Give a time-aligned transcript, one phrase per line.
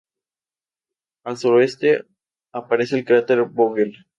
[1.23, 2.05] Clair
[2.55, 3.91] "Are Parents People?